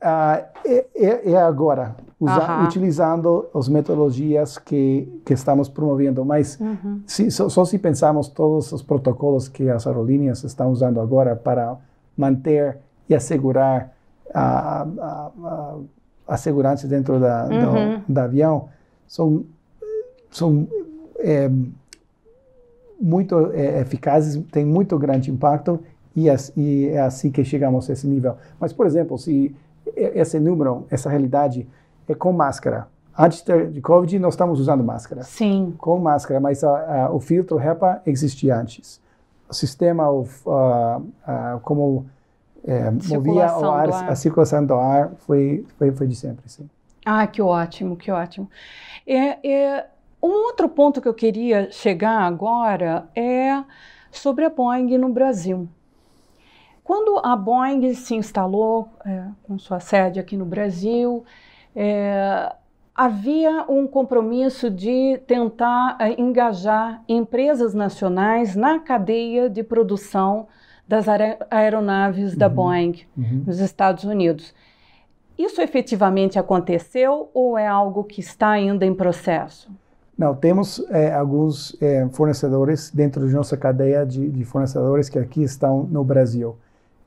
[0.09, 6.25] Ah, é, é, é, agora, usa, utilizando as metodologias que, que estamos promovendo.
[6.25, 7.03] Mas uhum.
[7.05, 11.77] se, só, só, se pensarmos todos os protocolos que as aerolíneas estão usando agora para
[12.17, 13.93] manter e assegurar
[14.33, 15.77] a, a, a,
[16.29, 17.99] a segurança dentro da, uhum.
[18.07, 18.69] do, do, avião,
[19.09, 19.45] são,
[20.31, 20.69] são
[21.19, 21.51] é,
[23.01, 25.81] muito é, eficazes, têm muito grande impacto
[26.15, 28.37] e, e é assim que chegamos a esse nível.
[28.61, 29.53] Mas, por exemplo, se
[29.97, 31.67] esse número, essa realidade
[32.09, 32.89] é com máscara.
[33.19, 35.23] Antes de Covid, nós estamos usando máscara.
[35.23, 35.75] Sim.
[35.79, 39.01] Com máscara, mas uh, uh, o filtro HEPA existia antes.
[39.49, 40.23] O sistema, uh,
[41.63, 42.05] como
[42.67, 46.69] é, movia o ar, ar, a circulação do ar, foi, foi, foi de sempre, sim.
[47.05, 48.51] Ah, que ótimo, que ótimo.
[49.07, 49.87] É, é,
[50.21, 53.63] um outro ponto que eu queria chegar agora é
[54.11, 55.69] sobre a Boeing no Brasil.
[56.87, 61.25] Quando a Boeing se instalou é, com sua sede aqui no Brasil,
[61.75, 62.55] é,
[62.95, 70.47] havia um compromisso de tentar é, engajar empresas nacionais na cadeia de produção
[70.87, 71.07] das
[71.51, 72.39] aeronaves uhum.
[72.39, 73.43] da Boeing uhum.
[73.45, 74.55] nos Estados Unidos.
[75.37, 79.73] Isso efetivamente aconteceu ou é algo que está ainda em processo?
[80.17, 85.43] Não, temos é, alguns é, fornecedores dentro de nossa cadeia de, de, fornecedores que aqui
[85.43, 86.57] estão no Brasil.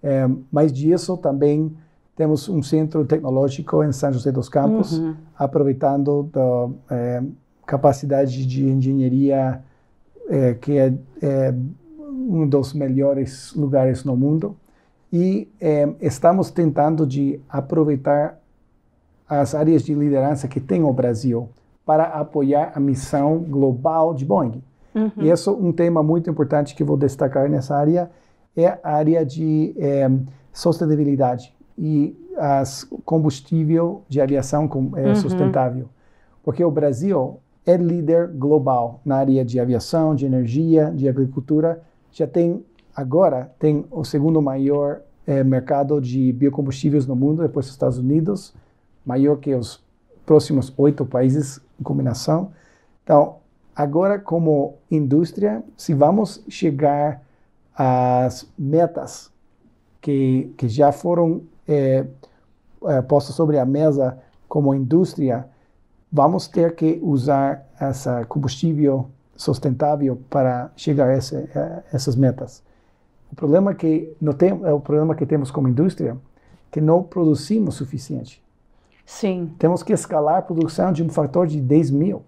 [0.02, 1.76] É, mais disso, também
[2.16, 5.16] temos um centro tecnológico em São José dos Campos, uhum.
[5.38, 7.24] aproveitando a é,
[7.66, 9.62] capacidade de engenharia
[10.30, 11.54] é, que é, é,
[11.98, 14.56] um dos melhores lugares no mundo.
[15.12, 18.40] E é, estamos tentando de aproveitar
[19.28, 21.50] as áreas de liderança que tem o Brasil
[21.86, 24.62] para apoiar a missão global de Boeing.
[24.94, 25.12] Uhum.
[25.18, 28.10] E isso é um tema muito importante que vou destacar nessa área,
[28.56, 30.10] é a área de é,
[30.52, 35.16] sustentabilidade e as combustível de aviação com, é, uhum.
[35.16, 35.90] sustentável.
[36.44, 41.82] Porque o Brasil é líder global na área de aviação, de energia, de agricultura.
[42.12, 42.64] Já tem,
[42.96, 48.54] agora, tem o segundo maior é, mercado de biocombustíveis no mundo, depois dos Estados Unidos,
[49.06, 49.84] maior que os
[50.26, 52.52] próximos oito países em combinação.
[53.04, 53.38] Então,
[53.76, 57.22] agora, como indústria, se vamos chegar
[57.82, 59.32] as metas
[60.02, 62.06] que, que já foram é,
[62.86, 65.48] é, postas sobre a mesa como indústria,
[66.12, 72.62] vamos ter que usar essa combustível sustentável para chegar a, esse, a essas metas.
[73.32, 76.18] O problema que não tem, é o problema que temos como indústria,
[76.70, 78.44] que não produzimos suficiente.
[79.06, 79.56] Sim.
[79.58, 82.24] Temos que escalar a produção de um fator de 10 mil.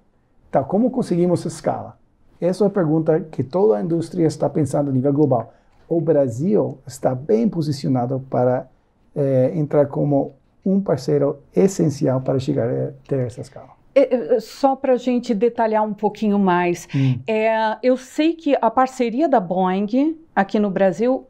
[0.50, 1.98] Então, como conseguimos escala?
[2.42, 5.54] Essa é a pergunta que toda a indústria está pensando a nível global.
[5.88, 8.68] O Brasil está bem posicionado para
[9.16, 10.34] é, entrar como
[10.66, 13.70] um parceiro essencial para chegar a ter essa escala.
[13.94, 17.20] É, é só para a gente detalhar um pouquinho mais, hum.
[17.28, 21.28] é, eu sei que a parceria da Boeing aqui no Brasil,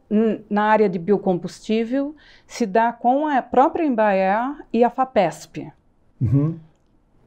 [0.48, 2.14] na área de biocombustível,
[2.46, 5.72] se dá com a própria Embraer e a FAPESP.
[6.20, 6.56] Uhum.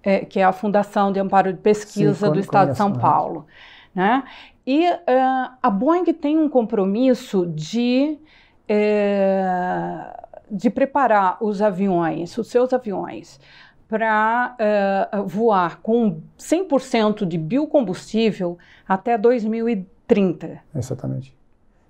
[0.02, 3.40] É, que é a Fundação de Amparo de Pesquisa Sim, do Estado de São Paulo.
[3.40, 3.75] Né?
[4.66, 4.96] E uh,
[5.62, 8.18] a Boeing tem um compromisso de,
[8.70, 13.40] uh, de preparar os aviões, os seus aviões,
[13.88, 14.58] para
[15.14, 20.60] uh, voar com 100% de biocombustível até 2030.
[20.76, 21.38] Exatamente.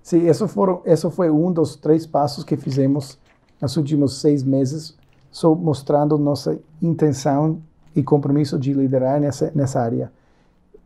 [0.02, 3.18] Sim, isso, foram, isso foi um dos três passos que fizemos
[3.60, 4.96] nos últimos seis meses,
[5.30, 7.60] só mostrando nossa intenção
[7.94, 10.12] e compromisso de liderar nessa, nessa área.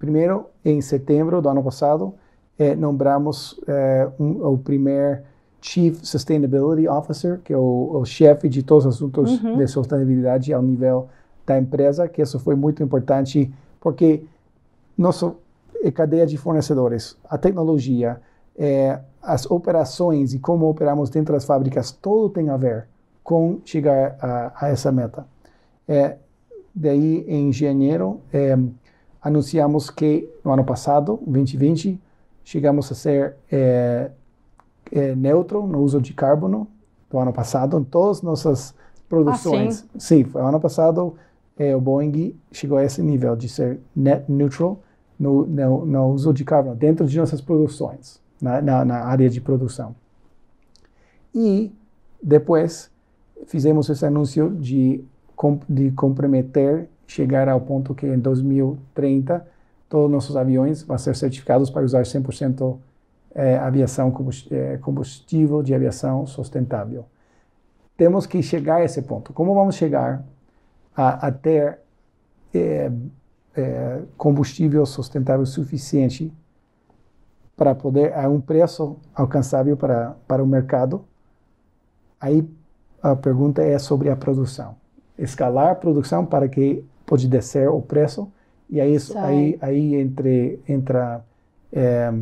[0.01, 2.15] Primeiro, em setembro do ano passado,
[2.59, 5.19] eh, nombramos eh, um, o primeiro
[5.61, 9.59] Chief Sustainability Officer, que é o, o chefe de todos os assuntos uhum.
[9.59, 11.09] de sustentabilidade ao nível
[11.47, 14.25] da empresa, que isso foi muito importante, porque
[14.97, 15.35] nossa
[15.93, 18.23] cadeia de fornecedores, a tecnologia,
[18.59, 22.87] eh, as operações e como operamos dentro das fábricas, tudo tem a ver
[23.23, 25.27] com chegar a, a essa meta.
[25.87, 26.17] É,
[26.75, 28.57] daí, em janeiro, é,
[29.21, 32.01] anunciamos que no ano passado, 2020,
[32.45, 34.11] chegamos a ser é,
[34.91, 36.67] é, neutro no uso de carbono
[37.11, 38.75] do ano passado em todas nossas
[39.09, 39.85] produções.
[39.95, 41.15] Ah, sim, foi ano passado
[41.59, 44.81] é, o Boeing chegou a esse nível de ser net neutral
[45.19, 49.41] no, no, no uso de carbono dentro de nossas produções, na, na, na área de
[49.41, 49.95] produção.
[51.35, 51.71] E
[52.23, 52.91] depois
[53.47, 55.05] fizemos esse anúncio de,
[55.69, 59.44] de comprometer, chegar ao ponto que em 2030
[59.88, 62.79] todos os nossos aviões vão ser certificados para usar 100%
[63.35, 64.14] é, aviação
[64.51, 67.05] é, combustível de aviação sustentável.
[67.96, 69.33] Temos que chegar a esse ponto.
[69.33, 70.25] Como vamos chegar
[70.96, 71.81] a, a ter
[72.55, 72.92] é,
[73.57, 76.33] é, combustível sustentável suficiente
[77.57, 81.05] para poder a um preço alcançável para para o mercado?
[82.20, 82.49] Aí
[83.03, 84.77] a pergunta é sobre a produção.
[85.18, 88.31] Escalar a produção para que pode descer o preço
[88.70, 91.25] e aí isso, aí, aí entre, entra
[91.73, 92.12] é,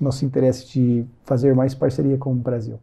[0.00, 2.78] nosso interesse de fazer mais parceria com o Brasil.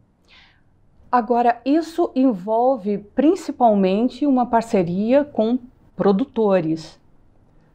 [1.10, 5.58] Agora, isso envolve principalmente uma parceria com
[5.96, 7.00] produtores.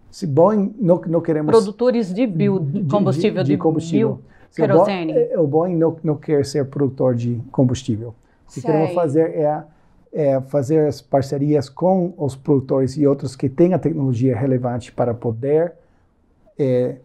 [0.10, 1.51] Se Boeing não, não queremos...
[1.51, 4.15] Produtores de, bio, de de, de, combustível.
[4.15, 4.21] Bio,
[4.56, 5.13] querosene.
[5.36, 8.15] O, o Boeing não, não quer ser produtor de combustível.
[8.47, 9.63] O que queremos fazer é
[10.13, 15.13] é, fazer as parcerias com os produtores e outros que têm a tecnologia relevante para
[15.13, 15.74] poder
[16.58, 16.97] é,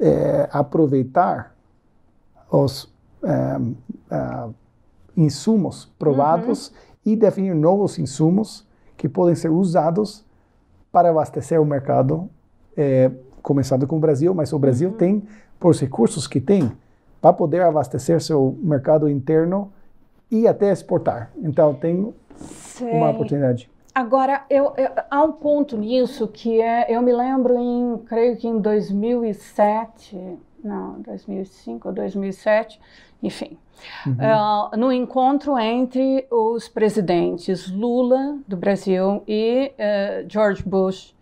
[0.00, 1.54] é, aproveitar
[2.50, 3.60] os é,
[4.10, 4.48] é,
[5.16, 6.74] insumos provados uhum.
[7.06, 10.24] e definir novos insumos que podem ser usados
[10.90, 12.28] para abastecer o mercado,
[12.76, 13.10] é,
[13.42, 14.96] começando com o Brasil, mas o Brasil uhum.
[14.96, 15.22] tem,
[15.60, 16.72] por os recursos que tem,
[17.20, 19.70] para poder abastecer seu mercado interno
[20.30, 21.30] e até exportar.
[21.42, 22.90] Então, tem Sei.
[22.90, 23.70] uma oportunidade.
[23.94, 28.46] Agora, eu, eu, há um ponto nisso que é, eu me lembro em, creio que
[28.46, 32.80] em 2007, não, 2005 ou 2007,
[33.20, 33.58] enfim,
[34.06, 34.12] uhum.
[34.12, 41.12] uh, no encontro entre os presidentes Lula, do Brasil, e uh, George Bush,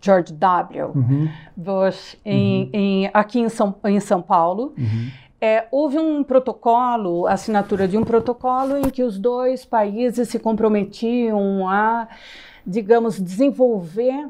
[0.00, 0.92] George W.
[0.94, 1.28] Uhum.
[1.54, 2.70] Bush, em, uhum.
[2.72, 4.72] em, aqui em São, em São Paulo.
[5.40, 11.66] É, houve um protocolo, assinatura de um protocolo em que os dois países se comprometiam
[11.66, 12.08] a,
[12.66, 14.26] digamos, desenvolver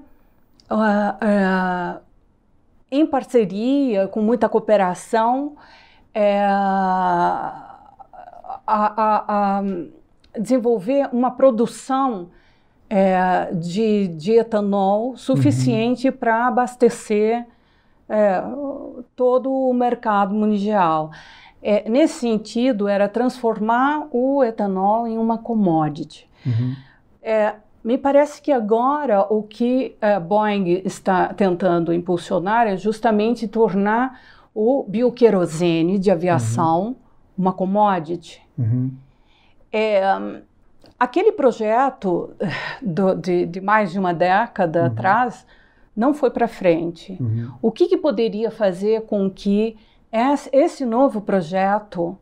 [0.71, 2.01] uh, uh,
[2.91, 5.57] em parceria, com muita cooperação,
[6.13, 7.77] é, a,
[8.67, 9.63] a, a,
[10.39, 12.31] desenvolver uma produção
[12.89, 16.17] é, de, de etanol suficiente uhum.
[16.17, 17.47] para abastecer
[18.11, 18.43] é,
[19.15, 21.11] todo o mercado mundial.
[21.63, 26.29] É, nesse sentido, era transformar o etanol em uma commodity.
[26.45, 26.75] Uhum.
[27.23, 33.47] É, me parece que agora o que a é, Boeing está tentando impulsionar é justamente
[33.47, 34.21] tornar
[34.55, 36.97] o bioquerosene de aviação uhum.
[37.39, 38.43] uma commodity.
[38.59, 38.91] Uhum.
[39.73, 40.03] É,
[40.99, 42.35] aquele projeto
[42.83, 44.87] do, de, de, mais de uma década uhum.
[44.87, 45.47] atrás
[45.97, 47.17] não foi para frente.
[47.21, 47.53] Uhum.
[47.61, 49.77] O que, que, poderia fazer com que
[50.53, 52.17] esse novo projeto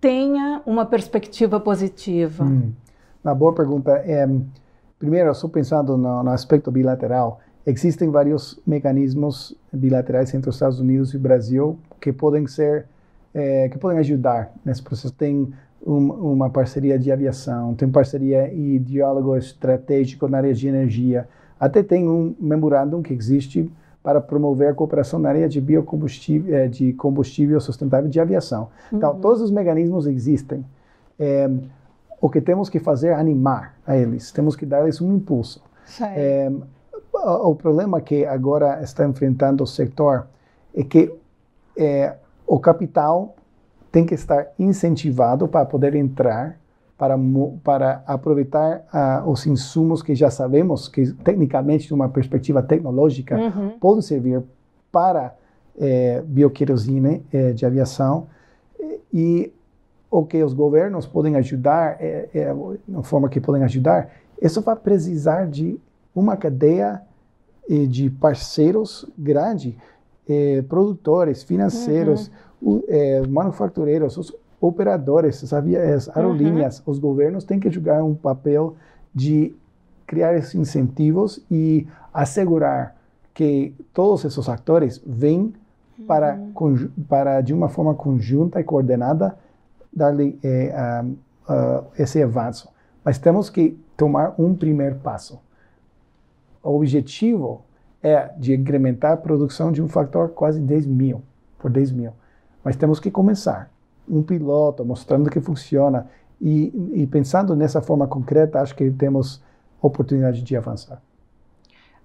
[0.00, 2.44] tenha uma perspectiva positiva?
[2.44, 2.72] Hum.
[3.22, 3.92] Uma boa pergunta.
[3.92, 4.28] É,
[4.98, 7.40] primeiro, estou pensando no, no, aspecto bilateral.
[7.66, 12.86] Existem vários mecanismos bilaterais entre os Estados Unidos e o Brasil que podem ser,
[13.32, 15.14] é, que podem ajudar nesse processo.
[15.14, 15.50] Tem
[15.86, 21.26] um, uma parceria de aviação, tem parceria e diálogo estratégico na área de energia
[21.58, 23.70] até tem um memorandum que existe
[24.02, 28.68] para promover a cooperação na área de biocombustível, eh, de combustível sustentável de aviação.
[28.92, 29.20] Então, uhum.
[29.20, 30.64] todos os mecanismos existem.
[31.18, 31.50] É,
[32.20, 35.62] o que temos que fazer é animar a eles, temos que dar-lhes um impulso.
[36.02, 36.50] É,
[37.12, 40.26] o, o problema que agora está enfrentando o setor
[40.74, 41.14] é que
[41.76, 42.14] é,
[42.46, 43.34] o capital
[43.90, 46.58] tem que estar incentivado para poder entrar
[46.96, 47.18] para,
[47.62, 53.70] para aproveitar uh, os insumos que já sabemos que, tecnicamente, de uma perspectiva tecnológica, uhum.
[53.80, 54.42] podem servir
[54.92, 55.34] para
[55.76, 58.28] eh, bioquerosene eh, de aviação
[59.12, 59.52] e
[60.08, 62.54] o que os governos podem ajudar, é, é,
[62.86, 64.08] na forma que podem ajudar,
[64.40, 65.76] isso vai precisar de
[66.14, 67.02] uma cadeia
[67.68, 69.76] eh, de parceiros grande,
[70.70, 72.30] produtores, financeiros,
[72.62, 72.80] uhum.
[73.24, 74.34] o, manufatureiros, os
[74.66, 75.94] operadores, sabia?
[75.94, 76.92] As aerolíneas, uhum.
[76.92, 78.76] os governos têm que jogar um papel
[79.14, 79.54] de
[80.06, 82.96] criar esses incentivos e assegurar
[83.32, 85.52] que todos esses atores vêm
[86.06, 86.90] para, uhum.
[87.08, 89.36] para de uma forma conjunta e coordenada,
[89.92, 91.08] dar-lhe eh, uh,
[91.52, 92.68] uh, esse avanço.
[93.04, 95.40] Mas temos que tomar um primeiro passo.
[96.62, 97.62] O objetivo
[98.02, 101.22] é de incrementar a produção de um fator quase 10 mil,
[101.58, 102.12] por 10 mil.
[102.62, 103.70] Mas temos que começar.
[104.08, 106.08] Um piloto, mostrando que funciona.
[106.40, 109.42] E, e pensando nessa forma concreta, acho que temos
[109.80, 111.00] oportunidade de avançar.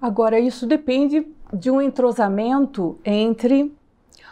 [0.02, 3.74] Agora, isso depende de um entrosamento entre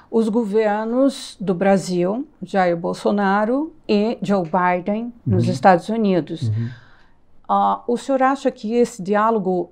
[0.09, 5.11] os governos do Brasil, Jair Bolsonaro e Joe Biden, uhum.
[5.26, 6.49] nos Estados Unidos.
[6.49, 6.70] Uhum.
[7.49, 9.72] Uh, o senhor acha que esse diálogo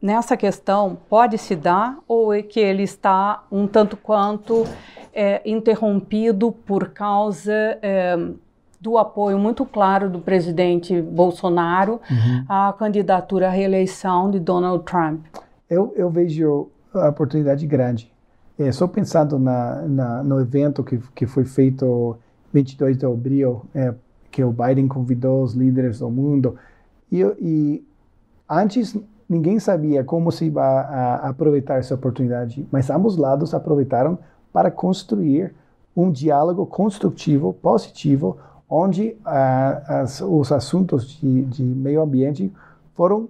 [0.00, 4.64] nessa questão pode se dar ou é que ele está um tanto quanto
[5.12, 8.16] é, interrompido por causa é,
[8.80, 12.44] do apoio muito claro do presidente Bolsonaro uhum.
[12.48, 15.24] à candidatura à reeleição de Donald Trump?
[15.68, 18.10] Eu, eu vejo a oportunidade grande.
[18.58, 22.16] É, só pensando na, na, no evento que, que foi feito
[22.52, 23.94] 22 de abril, é,
[24.30, 26.56] que o Biden convidou os líderes do mundo,
[27.10, 27.84] e, e
[28.48, 28.96] antes
[29.28, 34.18] ninguém sabia como se ia aproveitar essa oportunidade, mas ambos lados aproveitaram
[34.52, 35.54] para construir
[35.94, 42.52] um diálogo construtivo, positivo, onde uh, as, os assuntos de, de, meio ambiente
[42.94, 43.28] foram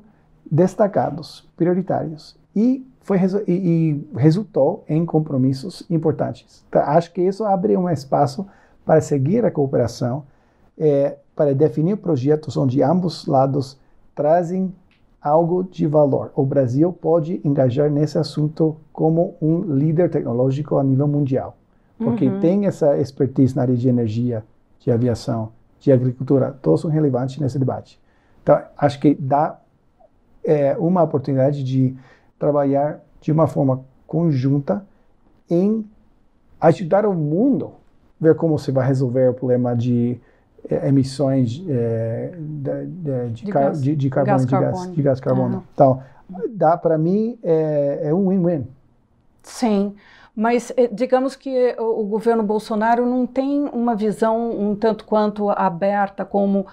[0.50, 6.64] destacados, prioritários, e, foi, e, e resultou em compromissos importantes.
[6.68, 8.46] Então, acho que isso abre um espaço
[8.84, 10.24] para seguir a cooperação,
[10.76, 13.78] é, para definir projetos onde ambos lados
[14.14, 14.74] trazem
[15.20, 16.32] algo de valor.
[16.34, 21.56] O Brasil pode engajar nesse assunto como um líder tecnológico a nível mundial,
[21.98, 22.40] porque uhum.
[22.40, 24.44] tem essa expertise na área de energia,
[24.78, 25.50] de aviação,
[25.80, 28.00] de agricultura, todos são relevantes nesse debate.
[28.42, 29.60] Então, acho que dá
[30.44, 31.96] é, uma oportunidade de
[32.38, 34.84] trabalhar de uma forma conjunta
[35.50, 35.84] em
[36.60, 37.72] ajudar o mundo
[38.20, 40.20] a ver como se vai resolver o problema de
[40.86, 45.56] emissões é, de, de, de, car gás, de, carbono, gás de, gás, de gás carbono.
[45.56, 45.62] Uhum.
[45.74, 46.02] Então,
[46.50, 48.66] dá para mim é, é um win-win.
[49.42, 49.94] Sim,
[50.36, 55.50] mas é, digamos que o, o, governo Bolsonaro não tem uma visão um tanto quanto
[55.50, 56.66] aberta como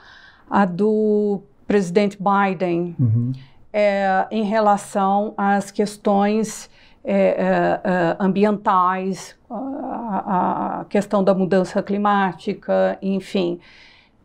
[0.50, 3.32] a do presidente Biden uhum.
[3.74, 6.70] é, em relação às questões
[7.06, 13.60] é, é, é ambientais, a, a, questão da mudança climática, enfim.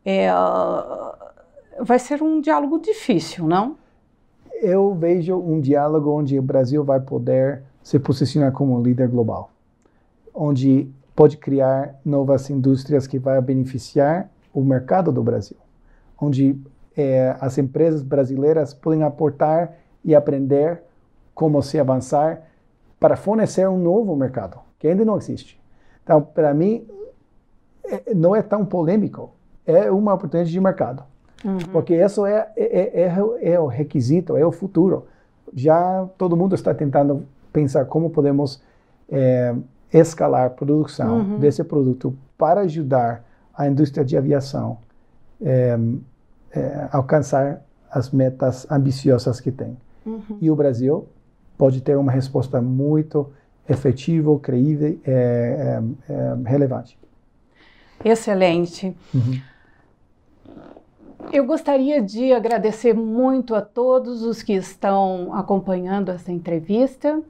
[0.05, 0.29] É,
[1.79, 3.77] vai ser um diálogo difícil, não?
[4.63, 9.51] Eu vejo um diálogo onde o Brasil vai poder se posicionar como um líder global,
[10.35, 15.57] onde pode criar novas indústrias que vai beneficiar o mercado do Brasil,
[16.21, 16.59] onde
[16.97, 19.75] é, as empresas brasileiras podem aportar
[20.05, 20.83] e aprender
[21.35, 22.50] como se avançar
[23.01, 25.61] para fornecer um novo mercado que ainda não existe.
[26.05, 26.87] Então, para mim,
[27.85, 29.31] é, não é tão polêmico.
[29.67, 31.03] É uma oportunidade de mercado.
[31.45, 31.59] Uhum.
[31.73, 35.07] Porque isso é, é, é, é, o requisito, é o futuro.
[35.55, 38.63] Já todo mundo está tentando pensar como podemos
[39.11, 39.55] é,
[39.93, 41.39] escalar a produção uhum.
[41.39, 43.25] desse produto para ajudar
[43.55, 44.79] a indústria de aviação
[45.43, 45.79] é,
[46.53, 49.77] é, alcançar as metas ambiciosas que tem.
[50.07, 50.39] Uhum.
[50.41, 51.07] E o Brasil
[51.61, 53.31] pode ter uma resposta muito
[53.69, 55.13] efetiva, creível, é,
[56.09, 56.99] é, é, relevante.
[58.03, 58.97] Excelente.
[59.15, 59.39] Uhum.
[61.31, 67.23] Eu gostaria de agradecer muito a todos os que estão acompanhando essa entrevista.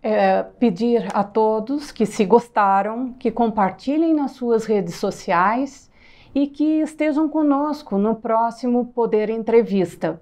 [0.00, 5.90] É, pedir a todos que, se gostaram, que compartilhem nas suas redes sociais
[6.32, 10.20] e que estejam conosco no próximo Poder Entrevista.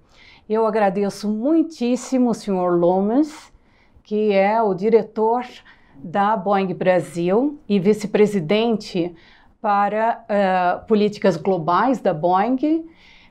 [0.48, 3.52] Eu agradeço muitíssimo o senhor Lomas,
[4.02, 5.44] que é o diretor
[5.94, 9.14] da Boeing Brasil e vice-presidente
[9.60, 12.88] para uh, políticas globais da Boeing,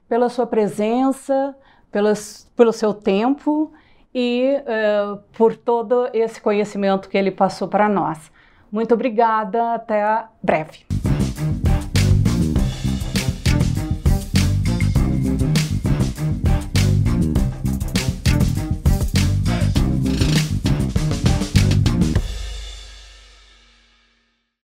[0.08, 1.56] pela sua presença,
[1.92, 3.74] pelas, pelo seu tempo
[4.14, 8.32] e uh, por todo esse conhecimento que ele passou para nós.
[8.72, 10.97] Muito obrigada, até breve.